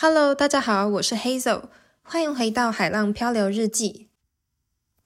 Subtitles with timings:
[0.00, 1.64] Hello，大家好，我是 Hazel，
[2.02, 4.10] 欢迎回到海浪漂流日记。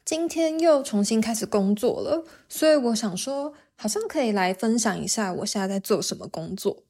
[0.05, 6.85] 今天又重新开始工作了，所以我想说，好像可以来分享一下我现在在做什么工作。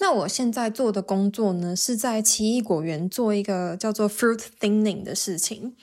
[0.00, 5.76] 那我现在做的工作呢，是在奇异果园做一个叫做 fruit thinning 的事情。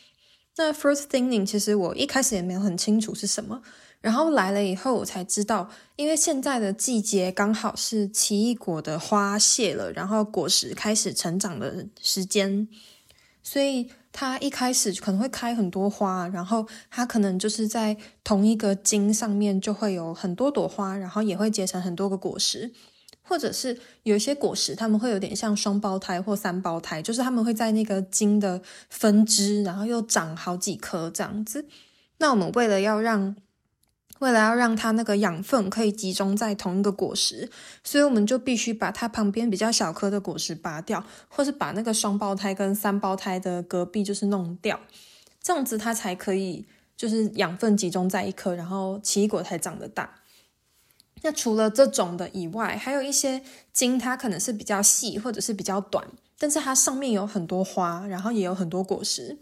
[0.58, 3.62] 那 fruit thinning 其实我一开始也没有很清楚是什么。
[4.02, 12.68] 然后来了以后，我才知道，因为现在的季节刚好是奇异果的花谢了，然后果实开始成长的时间，
[13.44, 22.72] 所以它一开始可能会开很多花，然后它可能就是在同一个茎上面就会有很多朵花，然后也会结成很多个果实，
[23.22, 31.68] 或者是有一些果实，它们会有点像双胞胎或三胞胎，就是它们会在那个茎的分支，然后又长好几颗这样子。
[32.18, 33.36] 那我们为了要让
[34.22, 37.50] 为了要让它那个养分可以集中在同一个果实，
[37.84, 44.80] 所以我们就必须把它旁边比较小颗的果实拔掉，或是把那个双胞胎跟三胞胎的隔壁就是弄掉，
[45.42, 50.22] 这样子它才可以就是养分集中在一颗，然后奇异果才长得大。
[51.24, 53.42] 那除了这种的以外，还有一些
[53.74, 59.40] 茎，它可能是比较细或者是比较短，但是它上面有很多花，然后也有很多果实。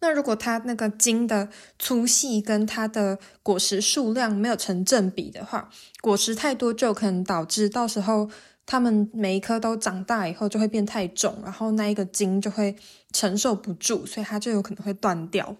[0.00, 8.30] 那如果它那个茎的粗细跟它的果实数量没有成正比的话，果实太多就可能导致到时候
[8.66, 12.76] 它们每一颗都长大以后就会变太重，然后那一个茎就会
[13.12, 15.56] 承受不住，所以它就有可能会断掉。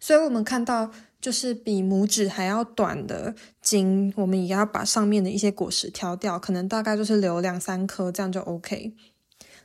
[0.00, 0.90] 所以我们看到
[1.20, 8.94] 就是比拇指还要短的茎，我们也要把上面的一些果实挑掉，可能大概就是留两三颗，这样就 OK。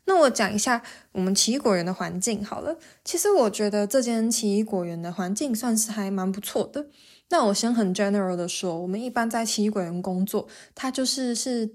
[0.07, 2.75] 那我讲一下我们奇异果园的环境好了。
[3.03, 6.87] 其实我觉得这间奇异果园的环境算是还蛮不错的。
[7.29, 11.69] 那我先很 general 的说，我们一般在奇异果园工作，它就是是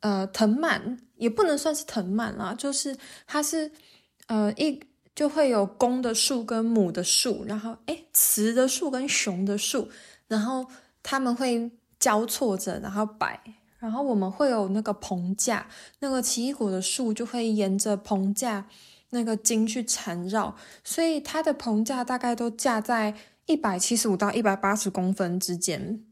[0.00, 2.94] 呃藤蔓，也不能算是藤蔓啦，就是
[3.26, 3.72] 它是
[4.26, 4.78] 呃一
[5.14, 9.88] 就会有公的树跟母的树，然后诶雌的树跟雄的树，
[10.26, 10.66] 然后
[11.02, 13.40] 它们会交错着，然后摆。
[13.78, 15.68] 然后我们会有那个棚架，
[16.00, 18.66] 那个奇异果的树就会沿着棚架
[19.10, 23.14] 那个茎去缠绕，所以它的棚架大概都架在
[23.46, 26.04] 一百七十五到一百八十公分之间。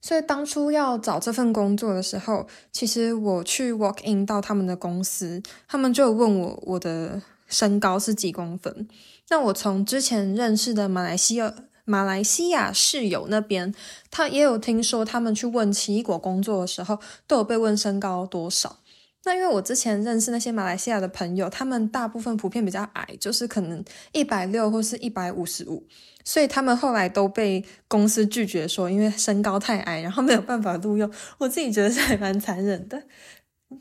[0.00, 8.88] 所以当初要找这份工作的时候，其实我去 walk in 到他们的公司，他们就问我我的身高是几公分。
[9.28, 11.54] 那我从之前认识的马来西亚。
[11.84, 13.74] 马来西亚室友那边，
[14.10, 18.78] 他也有听说，他们去问奇异果工作的时候，都有被问身高多少。
[19.24, 25.86] 那因为我之前认识那些马来西亚的朋友，他们大部分普遍比较矮，就是可能一百六或是一百五十五，
[26.24, 31.08] 所以他们后来都被公司拒绝说，因为身高太矮，然后没有办法录用。
[31.38, 33.00] 我自己觉得是还蛮残忍的。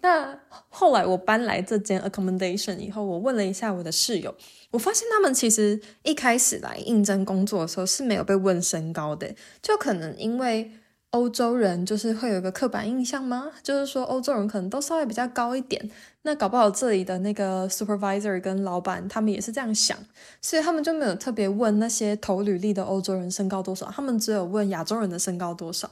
[0.02, 0.38] 那
[0.69, 4.34] 后来我搬来这间 accommodation 以后，我问了一下我的室友。
[4.72, 10.72] 我发现他们其实一开始来应征工作的时候是没有被问身高的，就可能因为
[11.09, 13.51] 欧洲人就是会有一个刻板印象吗？
[13.62, 15.91] 就是说欧洲人可能都稍微比较高一点，
[16.22, 19.97] 那搞不好这里的那个 supervisor 跟老板他们也是这样想，
[20.41, 25.91] 所以他们就没有特别问那些投履历的欧洲人身高多少，他们只有问亚洲人的身高多少。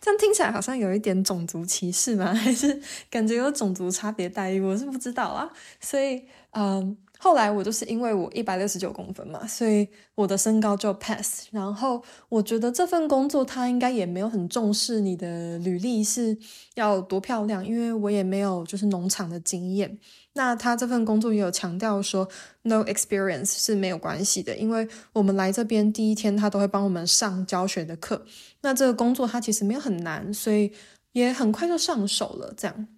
[0.00, 2.32] 这样听起来好像有一点种族歧视吗？
[2.34, 4.60] 还是感觉有种族差别待遇？
[4.60, 5.50] 我是不知道啊，
[5.80, 6.22] 所以
[6.52, 6.96] 嗯。
[7.18, 11.48] 后来我就是因为我一百六十九公分嘛，所以我的身高就 pass。
[11.50, 16.38] 然后我觉得这份工作他应该也没有很重视你的履历是
[16.74, 19.98] 要多漂亮，因为我也没有就是农场的经验。
[20.34, 22.28] 那他这份工作也有强调说
[22.62, 28.24] no experience 是没有关系的，因为我们来这边第一天他都会帮我们上教学的课。
[28.60, 30.72] 那这个工作它其实没有很难，所以
[31.12, 32.88] 也很快就上手了，这样。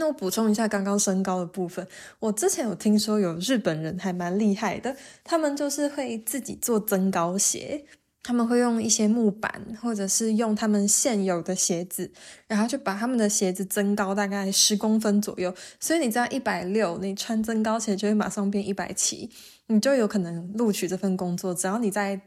[0.00, 1.86] 那我补充一下刚刚身高的部分，
[2.20, 7.84] 我之前有听说有日本人还蛮厉害的，他们就是会自己做增高鞋，
[8.22, 12.10] 他们会用一些木板，或者是用他们现有的鞋子，
[12.46, 19.30] 然后就把他们的鞋子增高大概十公分左右，所以你知道一百六，你穿增高鞋就会马上变一百七，
[19.66, 21.54] 你就有可能录取这份工作。
[21.54, 22.18] 只要你在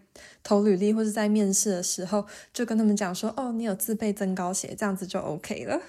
[0.43, 5.81] 投履历或者在面试的时候，就跟他们讲说，哦，你有自备增高鞋，这样子就 OK 了。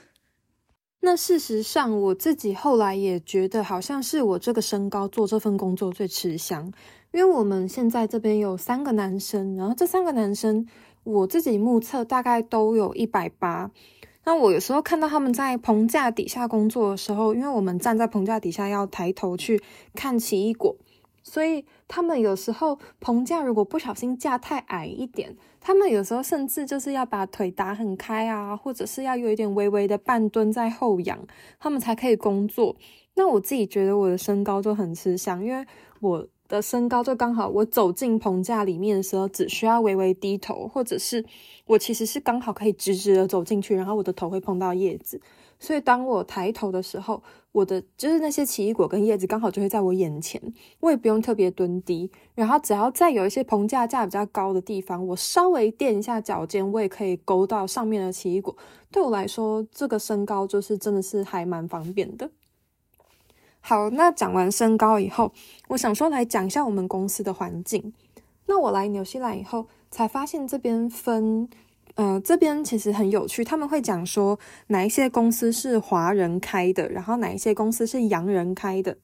[1.05, 6.73] 那事实上，我自己后来也觉得，好像是我这个身高做这份工作最吃香，
[7.13, 10.67] 因为我们现在这边有三个男生，然后这三个男生，
[11.03, 13.71] 我自己目测大概都有一百八。
[14.25, 19.63] 那我有时候看到他们在棚架底下工作的时候，因为我们站在棚架底下要抬头去
[19.95, 20.75] 看奇异果，
[21.25, 31.19] 所以他们有时候棚架如果不小心架太矮一点，他们有时候甚至就是要把腿打很开啊，或者是要有一点微微的半蹲在后仰，
[31.59, 32.77] 他们才可以工作。
[33.15, 35.65] 那我自己觉得我的身高就很吃香，因为
[36.01, 41.25] 我的身高就刚好，我走进棚架里面的时候只需要微微低头，或者是
[41.65, 45.19] 我其实是刚好可以直直的走进去，然后我的头会碰到叶子。
[45.65, 47.23] 所以当我抬头的时候，
[47.53, 50.39] 我的就是那些奇异果跟叶子刚好就会在我眼前，
[50.81, 58.55] 我也不用特别蹲低，然后只要再有一些棚架架比较高的地方，我稍微垫一下脚尖，我也可以勾到上面的奇异果。
[58.91, 62.31] 对我来说，这个身高就是真的是还蛮方便的。
[63.61, 65.33] 好，那讲完身高以后，
[65.69, 67.95] 我想说来讲一下我们公司的环境。
[68.47, 71.49] 那我来纽西兰以后，才发现这边分。
[71.95, 74.39] 呃，这边其实很有趣，他们会讲说
[74.69, 78.97] 哪一些公司是华人开的，然后哪一些公司是洋人开的。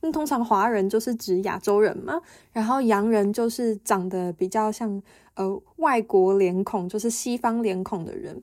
[0.00, 2.20] 那通常华人就是指亚洲人嘛，
[2.52, 5.02] 然后洋人就是长得比较像
[5.34, 8.40] 呃外国脸孔，就是西方脸孔的人。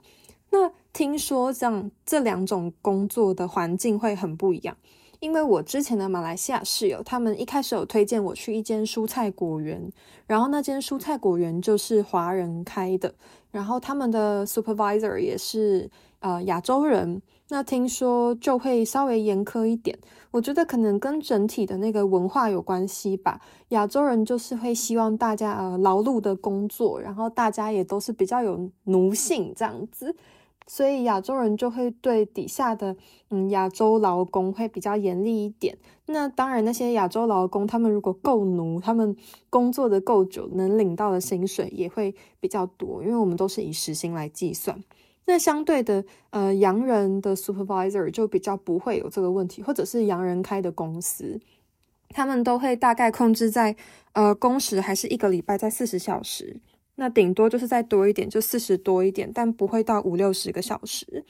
[0.52, 4.78] 那听说这样这两种工作的环境会很不一样。
[5.22, 9.90] 因为我之前的马来西亚室友，他们一开始有推荐我去一间蔬菜果园，
[10.28, 13.16] 然后那间蔬菜果园就是华人开的，
[13.56, 19.98] 然后他们的 supervisor 也是呃亚洲人，那听说就会稍微严苛一点。
[20.32, 23.40] 我觉得可能跟整体的那个文化有关系吧。
[23.70, 30.14] 亚洲人就是会希望大家呃劳碌的工作，然后大家也都是比较有奴性这样子。
[30.68, 32.96] 所以亚洲人就会对底下的
[33.30, 35.78] 嗯亚洲劳工会比较严厉一点。
[36.08, 39.16] 那当然，那些亚洲劳工他们如果够奴，他们
[39.50, 44.84] 工作的够久，能领到的薪水也会比较多，因为我们都是以时薪来计算。
[45.28, 51.40] 那相对的，呃，洋人的 supervisor 就比较不会有这个问题，或者是洋人开的公司，
[52.10, 53.76] 他们都会大概控制在
[54.14, 56.58] 呃工时还是一个礼拜在四十小时。
[56.96, 61.24] 那顶多就是再多一点，就四十多一点，但不会到五六十个小时。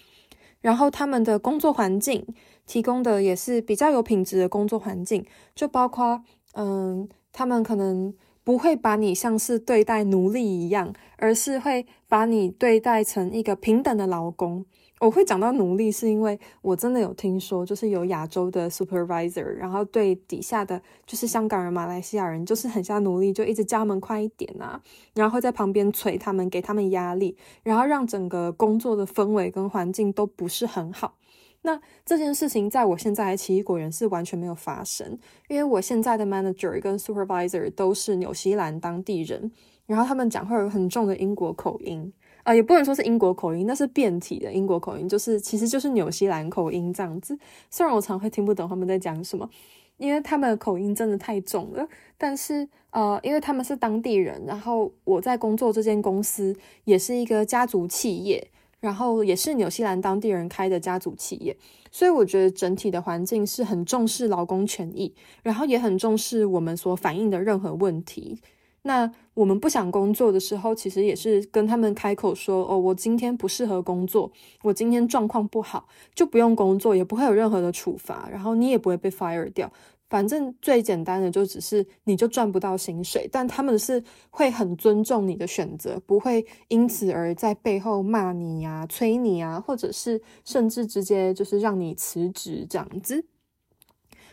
[0.62, 2.26] 然后他们的工作环境
[2.66, 6.24] 提供的也是比较有品质的工作环境，就包括
[6.54, 8.14] 嗯，他们可能
[8.44, 14.66] 不会把你像是对待奴隶一样，而是会把你对待成一个平等的劳工。
[15.02, 24.82] 我会讲到奴隶，是因为我真的有听说，就是有亚洲的 supervisor，然后对底下的就是香港人、马来西亚人，就是很像奴隶，就一直叫他们快一点啊，
[25.14, 31.16] 然后会在旁边催他们，给他们压力，然后让整个工作的氛围跟环境都不是很好。
[31.64, 35.20] 那这件事情在我现在的奇异果园是完全没有发生，
[35.50, 39.52] 因为我现在的 manager 跟 supervisor 都是纽西兰当地人，
[39.88, 42.14] 然后他们讲话有很重的英国口音。
[42.46, 47.36] 啊、也不能说是英国口音，那是变体的英国口音，就是其实就是纽西兰口音这样子。
[47.72, 49.50] 虽然我常会听不懂他们在讲什么，
[49.98, 51.88] 因为他们的口音真的太重了。
[52.20, 58.48] 但是呃，因为他们是当地人，然后我在工作这间公司也是一个家族企业，
[58.80, 61.58] 然后也是纽西兰当地人开的家族企业，
[61.90, 65.12] 所以我觉得整体的环境是很重视劳工权益，
[65.42, 68.40] 然后也很重视我们所反映的任何问题。
[68.88, 79.72] 那我们不想工作的时候，其实也是跟他们开口说：“哦，我今天不适合工作，我今天状况不好，就不用工作，也不会有任何的处罚，然后你也不会被 fire 掉。
[80.08, 93.26] 反正最简单的就只是你就赚不到薪水，但他们是会很尊重你的选择，不会因此而在背后骂你呀、催你啊，或者是甚至直接就是让你辞职这样子。”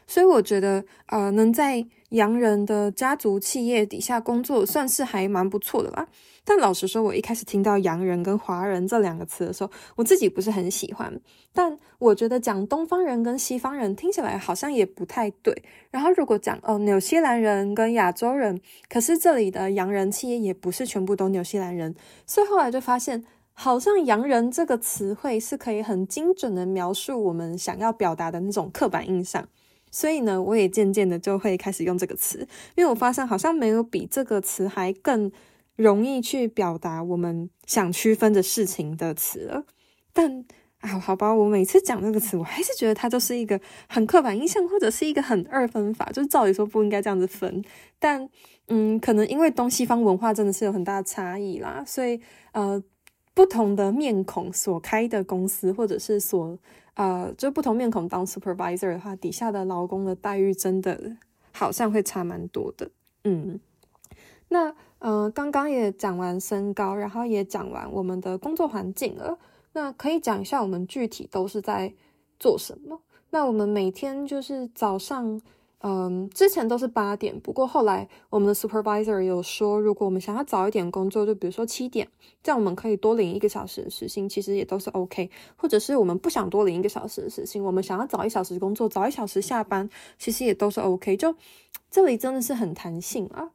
[0.06, 6.06] 所以我觉得，呃，能在洋人的家族企业底下工作，算是还蛮不错的啦。
[6.44, 11.20] 但老实说，我一开始听到洋人跟华人这两个词的时候，我自己不是很喜欢。
[11.52, 15.62] 但我觉得讲东方人跟西方人听起来好像也不太对。
[15.90, 21.94] 然后如果讲哦，纽西兰人跟亚洲人，可是这里的洋人企业也不是全部都纽西兰人。
[22.26, 29.48] 所以后来就发现，好像洋人这个词汇是可以很精准的描述我们想要表达的那种刻板印象。
[29.94, 32.38] 所以呢，我也渐渐的就会开始用这个词，
[32.74, 35.30] 因为我发现好像没有比这个词还更
[35.76, 39.64] 容易去表达我们想区分的事情的词了。
[40.14, 40.44] 但
[40.80, 47.62] 啊，好吧，我每次讲这个词，我还是觉得它就是一个很刻板印象，或者是一个很二分法，就是照理说不应该这样子分。
[47.98, 48.26] 但
[48.68, 52.18] 嗯，可能因为东西方文化真的是有很大的差异啦，所以
[52.52, 52.82] 呃，
[53.34, 56.58] 不同的面孔所开的公司，或者是所。
[56.94, 61.16] 呃，就不同面孔当 supervisor 的话，底下的劳工的待遇真的
[61.52, 62.90] 好像会差蛮多的。
[63.24, 63.58] 嗯，
[64.48, 69.38] 那呃，刚刚也讲完身高，然后也讲完我们的工作环境了。
[69.72, 71.94] 那可以讲一下我们具体都是在
[72.38, 73.00] 做什么？
[73.30, 75.40] 那我们每天就是早上
[75.84, 82.06] 嗯，之前都是八点，不过后来我们的 supervisor 有说，如果我们想要早一点工作，就比如说七点，
[82.40, 85.28] 这样我们可以多领一个小时的时薪，其实也都是 OK。
[85.56, 91.16] 或者是我们不想多领一个小时的时薪，我们想要早一小时工作，早一小时下班，其实也都是 OK。
[91.16, 91.34] 就
[91.90, 93.50] 这里真的是很弹性啊。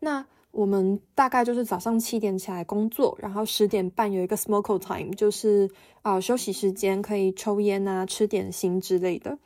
[0.00, 5.70] 那我们大概就是早上七点起来工作，然后十点半有一个 smoke time，就是
[6.02, 9.38] 啊、休息时间，可以抽烟啊、吃点心之类的。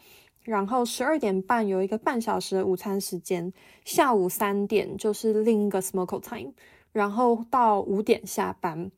[0.45, 3.53] 然后十二点半有一个半小时的午餐时间，
[3.85, 6.53] 下午三点就是另一个 smoke time，
[6.93, 8.91] 然后到五点下班。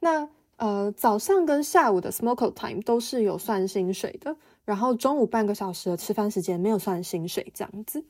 [0.00, 8.04] 那呃早上跟下午的 smoke time 都是有算薪水的，然后中午半个小时的吃饭时间没有算薪水，这样子。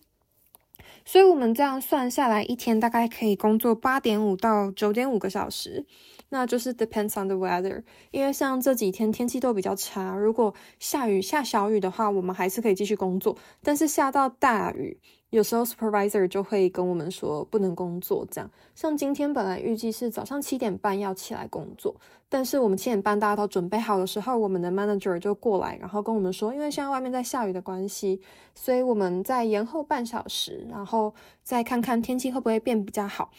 [1.05, 5.87] 所以我们这样算下来，一天大概可以工作八点五到九点五个小时。
[6.31, 13.37] 那就是 depends on the weather，因为像这几天天气都比较差，如果下雨下小雨的话，我们还是可以继续工作。
[13.63, 14.99] 但是下到大雨，
[15.31, 18.27] 有时候 supervisor 就会跟我们说不能工作。
[18.31, 21.95] 这样，像今天本来预计是早上七点半要起来工作，
[22.29, 28.21] 但是我们七点半大家都准备好的时候，我们的 manager 就过来，然后跟我们说，因为现在外面在下雨的关系，
[28.55, 33.31] 所以我们再延后半小时，然后再看看天气会不会变比较好。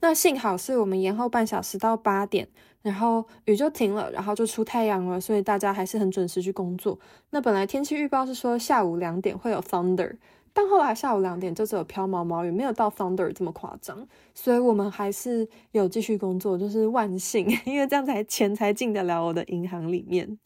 [0.00, 2.48] 那幸好是我们延后半小时到八点，
[2.82, 6.98] 然后雨就停了，然后就出太阳了，所以大家还是很准时去工作。
[7.30, 10.16] 那本来天气预报是说下午两点会有 thunder，
[10.52, 20.38] 但后来下午两点就只有飘毛毛雨，没有到 thunder 这么夸张，所以我们还是有继续工作，就是万幸， 因为这样才钱才进得了我的银行里面。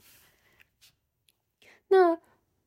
[1.89, 2.19] 那。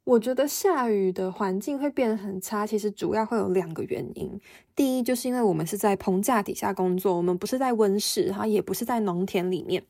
[0.05, 4.39] 我觉得下雨的环境会变得很差，其实主要会有两个原因。
[4.75, 9.83] 第一，就是因为我们是在棚架底下工作，我们不是在温室，哈也不是在农田里面。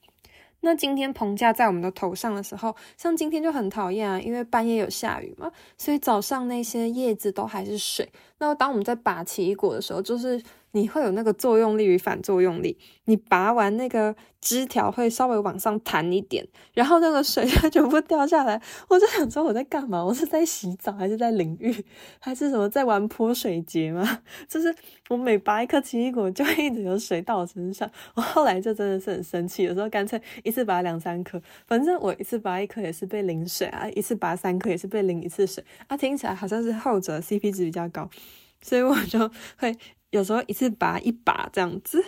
[0.62, 8.10] 那今天棚架在我们的头上的时候，像今天就很讨厌啊，因为半夜有下雨嘛，所以早上那些叶子都还是水。
[8.40, 10.42] 那当我们在拔奇异果的时候，就是。
[10.76, 18.62] 你会有那个作用力与反作用力，你拔完那个枝条会稍微往上弹一点，然后那个水就全部掉下来。
[18.90, 20.04] 我就想说 我在干嘛？
[20.04, 21.74] 我是在洗澡还是在淋浴，
[22.20, 24.20] 还是什么在玩泼水节吗？
[24.50, 24.76] 就是
[25.08, 27.90] 我每拔一颗奇异果，就会一直有水到我身上。
[28.14, 38.10] 我后来就真的是很生气，有时候干脆一次拔两三颗，反正我一次拔一颗也是被淋水啊，一次拔三颗也是被淋一次水啊，听起来好像是后者 CP 值比较高，
[38.62, 39.74] 所以我就会。
[40.16, 42.02] 有时候一次拔一把这样子，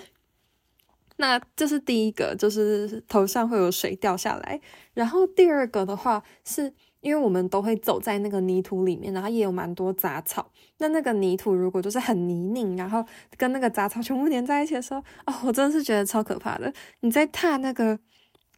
[1.18, 4.62] 那这是第一个，就是头上会有水掉下来。
[4.94, 10.50] 然后第二个的话，是因为我们都会走在那个泥土里面，然后也有蛮多杂草。
[10.78, 16.74] 那那个泥土如果就是很泥泞，然后跟那个杂草全部连在一起的时候，哦，我真的是觉得超可怕的。
[17.02, 18.00] 你在踏那个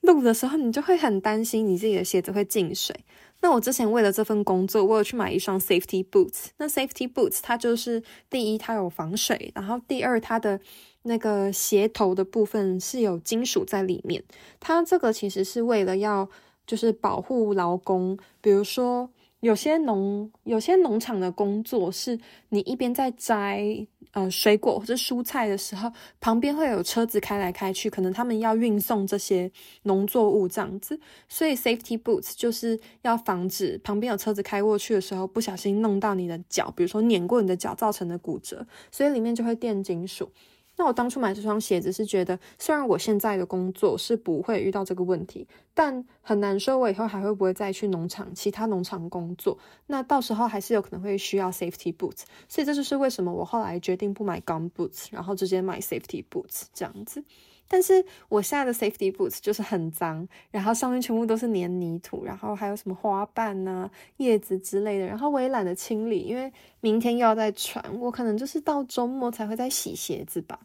[0.02, 2.96] 路的时候，你就会很担心你自己的鞋子会进水。
[3.42, 6.48] 那我之前为了这份工作，我有去买一双 safety boots。
[6.58, 10.60] 那 safety boots 它就是第一，它有防水，然后第二，它的
[11.04, 14.24] 那个鞋头的部分是有金属在里面。
[14.60, 16.30] 它这个其实是为了要
[16.68, 22.20] 就是保护劳工，比如说有些农有些农场的工作是
[22.50, 23.88] 你一边在摘。
[24.14, 29.52] 呃，水果或者蔬菜的时候，旁边会有车子开来开去，可能他们要运送这些
[29.84, 40.32] 农作物这样子，所以 safety boots 就是要防止旁边有车子开过去的时候，不小心弄到你的脚，比如说碾过你的脚造成的骨折，所以里面就会垫金属。
[40.80, 49.58] 那我当初买这双鞋子是觉得，虽然我现在的工作是不会遇到这个问题，但很难说我以后还会不会再去农场、其他农场工作。
[49.88, 57.22] 那到时候还是有可能会需要 safety boots，所以这就是为什么我后来决定不买 gum boots，然后直接买 safety boots 这样子。
[57.68, 70.62] 但是我现在的 safety boots 就是很脏，然后上面全部都是黏泥土，然后还有什么花瓣啊、叶子之类的，然后我也懒得清理，因为明天又要再穿，我可能就是到周末才会再洗鞋子吧。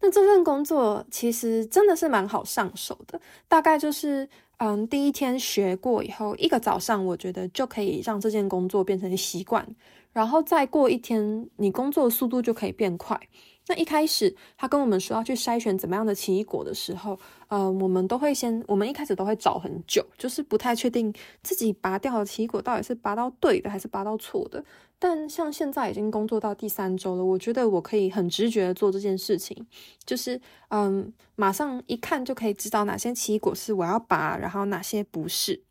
[0.00, 4.28] 那这份工作其实真的是蛮好上手的，大概就是，
[4.58, 9.66] 嗯，第一天学过以后，一个早上我觉得就可以让这件工作变成习惯，
[10.12, 13.20] 然后再过一天，你工作的速度就可以变快。
[13.68, 24.64] 那一开始他跟我们说要去筛选怎么样的奇异果的时候，呃，我们都会先，我们一开始都会找很久，就是不太确定自己拔掉的奇异果到底是拔到对的还是拔到错的。
[24.98, 29.66] 但像现在已经工作到第三周了，我觉得我可以很直觉的做这件事情，
[30.04, 35.62] 就是嗯，马上一看就可以知道哪些奇异果是我要拔，然后哪些不是。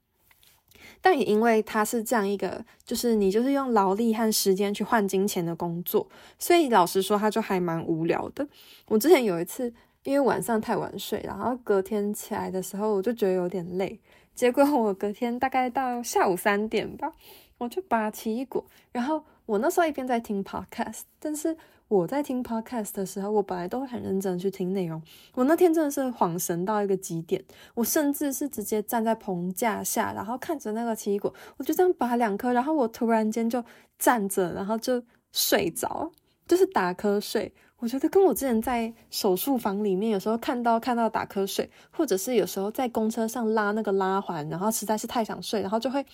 [1.01, 8.48] 但也因为它是这样一个，就是你就是用劳力和时间去换金钱的工作，所以老实说，它就还蛮无聊的。
[8.88, 14.00] 我之前有一次，因为晚上太晚睡，然后隔天起来的时候，我就觉得有点累。
[14.36, 17.12] 结果我隔天大概到下午三点吧，
[17.58, 21.55] 我就拔奇异果，然后我那时候一边在听 podcast，但是
[21.87, 25.01] 我在听 podcast 的时候，我本来都会很认真去听内容。
[25.33, 27.41] 我那天真的是恍神到一个极点，
[27.73, 33.63] 我甚至是直接站在棚架下，然后看着那个奇异果，我就这样拔两颗，然后我突然间就
[33.97, 35.01] 站着，然后就
[35.31, 36.11] 睡着，
[36.45, 37.53] 就是打瞌睡。
[37.77, 46.05] 我觉得跟我之前在手术房里面有时候看到看到打瞌睡，或者是有时候在公车上拉那个拉环，然后实在是太想睡，然后就会。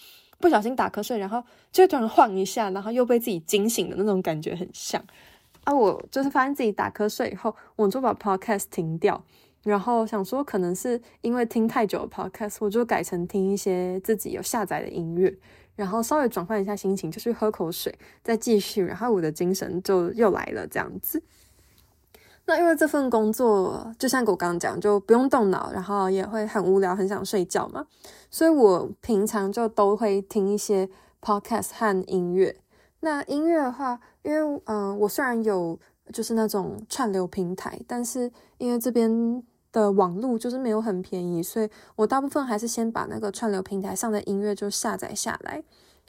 [0.43, 5.01] 不小心打瞌睡，然后就突然晃一下，然后又被自己惊醒的那种感觉很像
[5.63, 5.73] 啊！
[5.73, 9.23] 我就是发现自己打瞌睡以后，我就把 podcast 停掉，
[9.63, 15.33] 然后想说可能是因为听太久 podcast，我就改成听一些自己有下载的音乐，
[15.77, 21.23] 然后稍微转换一下心情，就去喝口水，再继续，然后我的精神就又来了这样子。
[22.45, 27.85] 那因为这份工作，就像我刚刚讲，就不用动脑，然后也会很无聊，很想睡觉嘛，
[28.29, 30.89] 所以我平常就都会听一些
[31.21, 32.55] podcast 和音乐。
[32.99, 35.79] 那音乐的话，因为嗯、我虽然有
[36.11, 45.63] 就是那种串流平台，但是因为这边的网络就是没有很便宜，所以我大部分还是先把那个串流平台上的音乐就下载下来，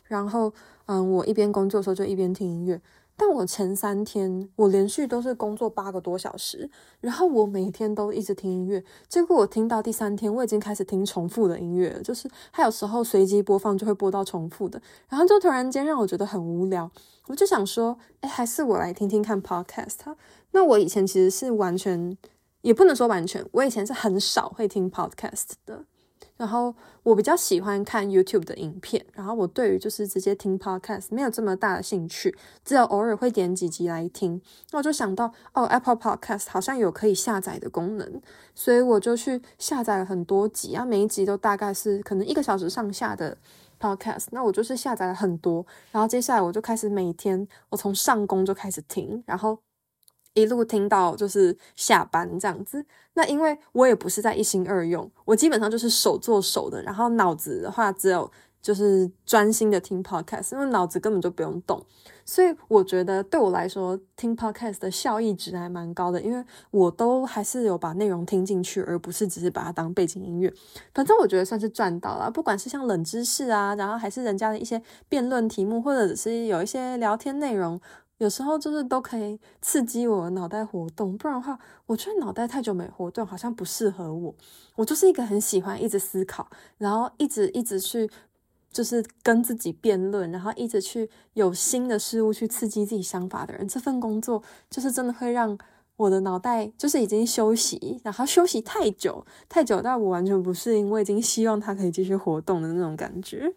[0.05, 0.53] 然后
[0.87, 2.81] 嗯，我一边工作的时候就一边听音乐。
[3.17, 6.69] 但我前三天我连续都是工作八个多小时，
[7.01, 16.91] 然后我每天都一直听音乐，结果我听到第三天我已经开始听重复的音乐了，就是还有时候随机播放就会播到重复的，然后就突然间让我觉得很无聊，
[17.29, 20.15] 我就想说，哎，还是我来听听看 podcast。
[20.51, 22.17] 那我以前其实是完全，
[22.63, 25.85] 也不能说完全，我以前是很少会听 podcast 的。
[26.37, 34.41] 然后我比较喜欢看 YouTube 的影片，然后我对于就是直接听 Podcast 没有这么大的兴趣，只有偶尔会点几集来听。
[34.73, 38.21] 那我就想到哦，Apple Podcast 好像有可以下载的功能，
[38.55, 43.37] 所以我就去下载了很多集啊，每一集都大概是可能一个小时上下的
[43.81, 44.27] Podcast。
[44.33, 49.59] 那我就是下载了很多，然后接下来我就开始每天我从上工就开始听，然后。
[50.35, 58.31] 一路听到就是下班这样子，那因为我也不是在一心二用，我基本上就是手做手的，然后脑子的话只有
[58.61, 61.81] 就是专心的听 podcast，因为脑子根本就不用动，
[62.25, 70.53] 所以我觉得对我来说听 podcast 的效益值还蛮高的，因为我都还是有把内容听进去，而不是只是把它当背景音乐。
[70.93, 77.81] 反正我觉得算是赚到了，不管是像冷知识啊，然后还是人家的一些辩论题目，或者是有一些聊天内容。
[78.25, 84.35] 有时候就是都可以刺激我的脑袋活动，不然的话，我觉得脑袋太久没活动，好像不适合我。
[84.77, 88.11] 我就是一个很喜欢一直思考，然后一直一直去，
[88.73, 93.69] 就是跟自己辩论，然后一直去有新的事物去刺激自己想法的人。
[93.69, 95.59] 这份工作就是真的会让
[95.97, 103.55] 我的脑袋就是已经休息，然后休息太久太久，但我完全不适应，我已经希望它可以继续活动的那种感觉。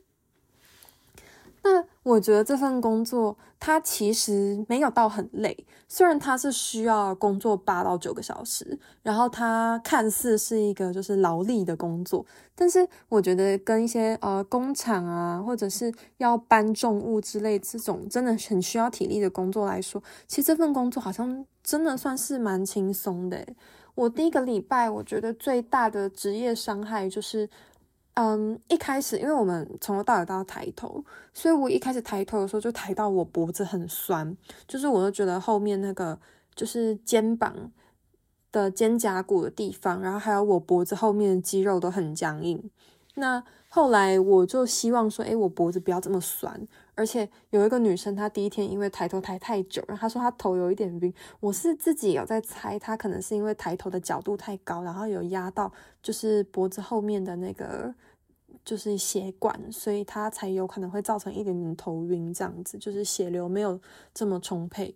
[1.64, 23.46] 那我觉得这份工作它其实没有到很累，虽然它是需要工作八到九个小时，然后它看似是一个就是劳力的工作，但是我觉得跟一些呃工厂啊，或者是要搬重物之类这种真的很需要体力的工作来说，其实这份工作好像真的算是蛮轻松的。
[23.96, 27.50] 我第一个礼拜我觉得最大的职业伤害就是。
[28.20, 34.36] 嗯，一开始因为我们从头到尾都要抬头，所以我一开始抬头的时候就抬到我脖子很酸，
[34.68, 36.20] 就是我就觉得后面那个
[36.56, 37.72] 就是肩膀
[38.52, 42.72] 的肩胛骨的地方，然后还有我脖子后面的肌肉都很僵硬。
[43.14, 46.68] 那后来我就希望说，诶，我脖子不要这么酸。
[46.96, 51.14] 而且有一个女生，她第一天因为抬头抬太久，然后她说她头有一点晕。
[51.40, 57.94] 我是自己有在猜，她可能是因为抬头的角度太高，然后有压到就是脖子后面的那个
[58.68, 63.80] 就是血管，所以它才有可能会造成一点点头晕这样子，就是血流没有
[64.14, 64.94] 这么充沛。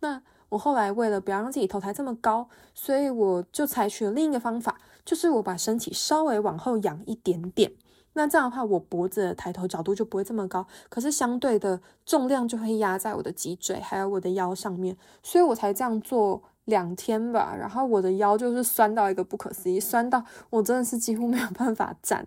[0.00, 7.72] 那我后来为了不要让自己头抬这么高，所以我就采取了另一个方法，就是我把身体稍微往后仰一点点。
[8.12, 17.56] 那这样的话，我脖子的抬头角度就不会这么高，可是相对的重量就会压在我的脊椎还有我的腰上面，所以我才这样做两天吧。
[17.58, 22.26] 然后我的腰就是酸到一个不可思议，酸到我真的是几乎没有办法站。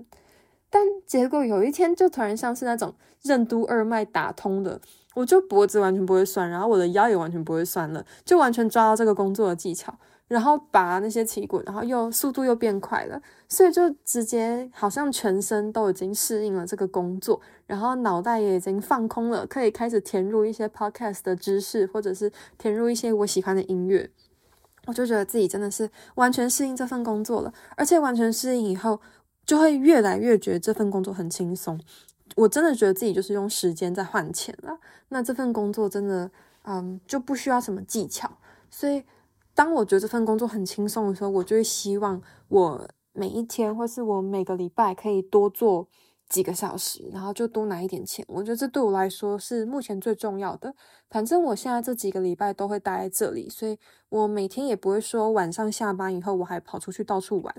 [0.70, 4.80] 但结果有一天就突然像是那种任督二脉打通的，
[5.16, 9.94] 我就脖子完全不会酸，然后我的腰也完全不会酸了，就完全抓到这个工作的技巧。
[10.28, 24.08] 然后拔那些旗鼓，然后又速度又变快了，所以就直接好像全身都已经适应了这个工作，然后脑袋也已经放空了，可以开始填入一些 podcast 的知识，或者是填入一些我喜欢的音乐。
[24.86, 29.02] 我就觉得自己真的是完全适应这份工作了，而且完全适应以后，
[29.50, 31.82] 就会越来越觉得这份工作很轻松。
[32.36, 34.78] 我真的觉得自己就是用时间在换钱了。
[35.08, 36.30] 那这份工作真的，
[36.66, 38.30] 嗯，就不需要什么技巧。
[38.70, 39.04] 所以，
[39.56, 45.88] 当我觉得这份工作很轻松的时候，我就会希望我每一天或是我每个礼拜可以多做
[46.30, 48.24] 几个小时，然后就多拿一点钱。
[48.30, 50.74] 我觉得这对我来说是目前最重要的。
[51.10, 53.78] 反正我现在这几个礼拜都会待在这里，所以
[54.10, 57.54] 我每天也不会说晚上下班以后我还跑出去到处玩。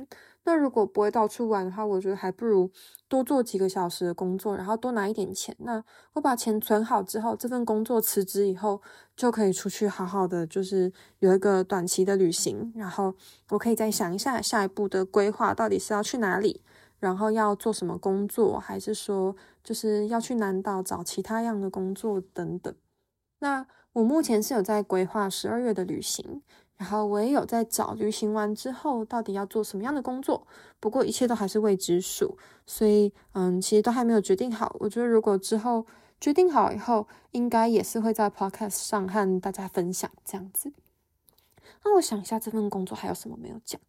[0.45, 2.71] 那如果不会到处玩的话，我觉得还不如
[3.09, 5.55] 多做几个小时的工作，然后多拿一点钱。
[5.59, 8.81] 那我把钱存好之后，这份工作辞职以后，
[9.17, 12.73] 就可以出去好好的，就是有一个短期的旅行。
[12.77, 13.13] 然后
[13.51, 16.63] 我可以再想一下下一步的规划，到底是要去哪里，
[17.01, 19.35] 然后要做什么工作，还是说
[19.65, 22.73] 就是要去南岛找其他样的工作等等。
[23.41, 26.43] 那我目前是有在规划十二月的旅行，
[26.77, 30.47] 然后我也有在找旅行完之后到底要做什么样的工作。
[30.79, 34.77] 不过一切都还是未知数，所以嗯，其实都还没有决定好。
[34.79, 35.87] 我觉得如果之后
[36.21, 40.73] 决定好以后，应该也是会在 Podcast 上和大家分享这样子。
[41.83, 43.81] 那我想一下，这份工作还有什么没有讲？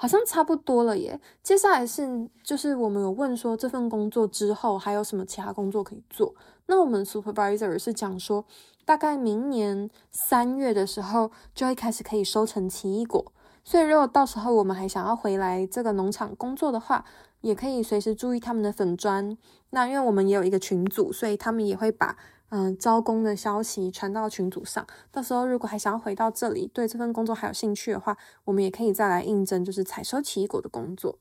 [0.00, 1.20] 好像差不多了耶。
[1.42, 6.32] 接下来是就是我们有问说，这份工作之后还有什么其他工作可以做？
[6.66, 8.44] 那我们 supervisor 是讲说，
[8.84, 13.32] 大概明年三月的时候就会开始可以收成奇异果，
[13.64, 17.04] 所以如果到时候我们还想要回来这个农场工作的话，
[17.40, 19.36] 也可以随时注意他们的粉砖。
[19.70, 22.16] 那因为我们也有一个群组，所以他们也会把。
[22.50, 31.18] 嗯，招工的消息传到群组上，到时候如果还想要回到这里，对这份工作还有兴趣的话，我们也可以再来应征，就是采收奇异果的工作。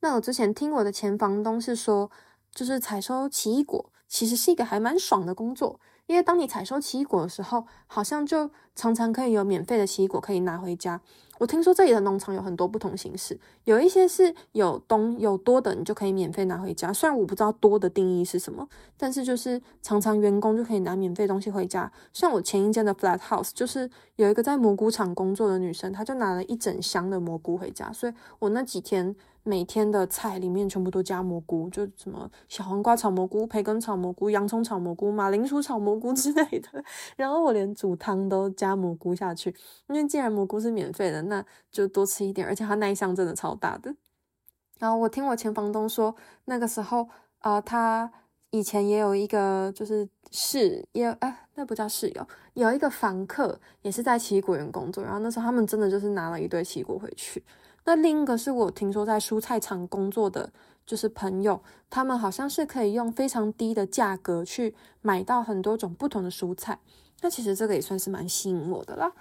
[0.00, 2.10] 那我之前听我的前房东是说，
[2.54, 5.80] 就是采收奇异果其实是一个还蛮爽的工作。
[6.06, 11.00] 因为当你采收奇异果的时候，好像就常常可以有免费的奇异果可以拿回家。
[11.42, 16.92] 我听说这里的农场有很多不同形式，有一些是有东有多的，你就可以免费拿回家。
[16.92, 21.90] 虽然我不知道多的定义是什么，但是就是常常员工就可以拿免费东西回家。
[22.12, 29.16] 像我前一间的 Flat House，就是有一个在蘑菇厂工作的女生，她就拿了一整箱的蘑菇回家，所以我那几天。
[29.44, 36.84] 每天的菜里面全部都加蘑菇，就什么小黄瓜炒蘑菇、培根炒蘑菇、洋葱炒蘑菇、马铃薯炒蘑菇之类的。
[37.16, 39.52] 然后我连煮汤都加蘑菇下去，
[39.88, 42.46] 因为既然蘑菇是免费的，那就多吃一点。
[42.46, 43.94] 而且它那一箱真的超大的。
[44.78, 46.14] 然后我听我前房东说，
[46.44, 48.10] 那个时候啊、他
[48.50, 55.02] 以前也有一个就是室，也哎、那不叫室友，有一个房客也是在奇异果园工作。
[55.02, 57.42] 然后那时候他们真的就是拿了一堆奇异果回去。
[57.84, 60.52] 那另一个是我听说在蔬菜场工作的，
[60.84, 66.78] 就是朋友，他们好像是可以用非常低的价格去买到很多种不同的蔬菜。
[67.22, 69.12] 那其实这个也算是蛮吸引我的啦，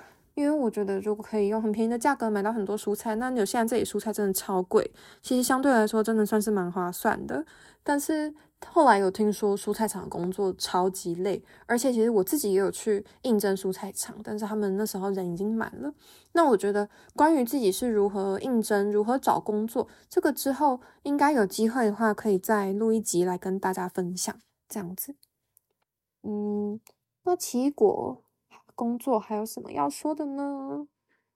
[0.41, 7.45] 因为我觉得如果可以用很便宜的价格买到很多蔬菜，那有现在这里蔬菜真的超贵，其实相对来说真的算是蛮划算的，
[7.83, 8.33] 但是。
[8.67, 15.91] 后来有听说蔬菜厂工作超级累，而且其实我自己也有去应征蔬菜厂，但是他们那时候人已经满了。
[16.33, 24.39] 那我觉得关于自己是如何应征、如何找工作，这个之后应该有机会的话，可以再录一集来跟大家分享。
[24.69, 25.15] 这样子，
[26.21, 26.79] 嗯，
[27.23, 28.21] 那奇异果
[28.81, 30.87] 工作还有什么要说的呢？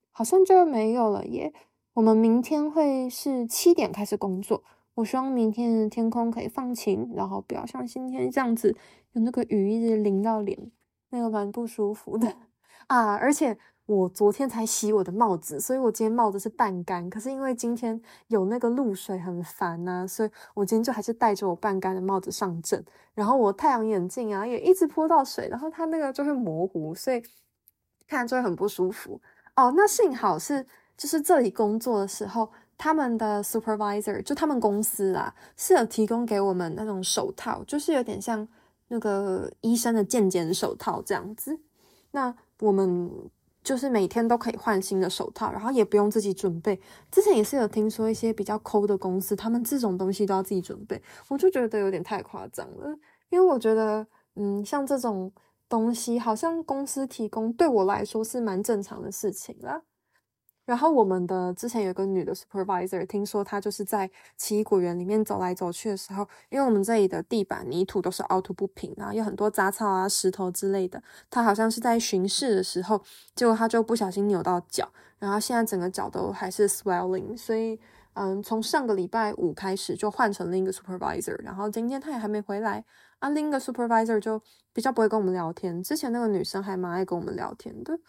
[0.10, 1.54] 好像就没有了耶。
[1.94, 4.64] 我们明天会是七点开始工作。
[4.96, 8.76] 我希望明天的天空可以放晴，然后不要像今天这样子
[9.12, 10.72] 有那个雨一直淋到脸，
[11.12, 12.36] 那个蛮不舒服的
[12.88, 13.14] 啊！
[13.14, 17.10] 而且我昨天才洗我的帽子，所以我今天帽子是半干。
[17.10, 22.84] 可是因为今天有那个露水很烦呐、啊，所以我今天就还是戴着我半干的帽子上阵。
[23.14, 27.22] 然后我太阳眼镜啊也一直泼到水，然后它那个就会模糊，所以
[28.08, 29.20] 看着就会很不舒服
[29.56, 29.74] 哦。
[29.76, 30.66] 那幸好是
[30.98, 32.50] 就是这里工作的时候。
[32.78, 38.46] 他们的 supervisor 就他们公司啊，是有提供给我们那种手套，就是有点像
[38.90, 41.58] 那个医生的健检手套这样子。
[42.12, 43.10] 那我们
[43.66, 46.80] 就是每天都可以换新的手套，然后也不用自己准备。
[47.12, 52.96] 之前也是有听说一些比较抠的公司，他们这种东西都要自己准备，我就觉得有点太夸张了。
[53.30, 55.32] 因为我觉得，嗯，像这种
[55.68, 59.82] 东西，好像公司提供对我来说是蛮正常的事情啦。
[60.66, 71.02] 然后我们的之前有个女的 supervisor，听说她就是在奇异果园里面走来走去的时候，因为我们这里的地板泥土都是凹凸不平，然后有很多杂草啊、石头之类的。
[71.30, 73.00] 她好像是在巡视的时候，
[73.36, 77.38] 结果她就不小心扭到脚，然后现在整个脚都还是 swelling。
[77.38, 77.80] 所以，
[78.14, 82.84] 嗯，从上个礼拜五开始就换成另一个 supervisor，然后今天她也还没回来。
[83.20, 84.42] 啊，另一个 supervisor 就
[84.74, 88.00] 比较不会跟我们聊天，之前那个女生还蛮爱跟我们聊天的。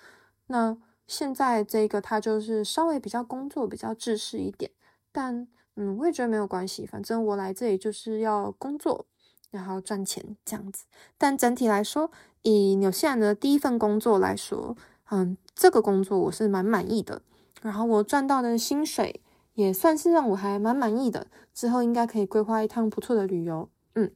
[0.47, 0.77] 那。
[1.07, 4.71] 现在这个他就是稍微比较工作比较制式一点，
[5.13, 9.07] 但嗯，我也觉得没有关系，反正我来这里就是要工作，
[9.51, 10.85] 然后赚钱这样子。
[11.19, 12.11] 但整体来说，
[12.43, 14.77] 以纽西兰的第一份工作来说，
[15.11, 17.23] 嗯，这个工作我是蛮满意的。
[17.63, 19.21] 然后我赚到的薪水
[19.55, 21.27] 也算是让我还蛮满意的。
[21.55, 23.69] 之后应该可以规划一趟不错的旅游。
[23.95, 24.11] 嗯，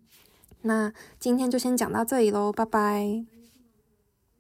[0.63, 3.40] 那今天就先讲到这里喽，拜拜。